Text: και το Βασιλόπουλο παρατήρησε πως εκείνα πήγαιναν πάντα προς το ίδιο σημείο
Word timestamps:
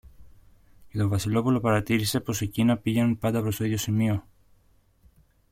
και 0.89 0.97
το 0.97 1.07
Βασιλόπουλο 1.07 1.59
παρατήρησε 1.59 2.19
πως 2.19 2.41
εκείνα 2.41 2.77
πήγαιναν 2.77 3.19
πάντα 3.19 3.41
προς 3.41 3.57
το 3.57 3.65
ίδιο 3.65 3.77
σημείο 3.77 4.23